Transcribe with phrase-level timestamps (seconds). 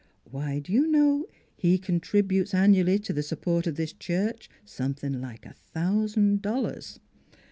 [0.23, 5.21] Why, d' you know he contributes annually to the sup port of this church something
[5.21, 6.99] like a thousand dollars!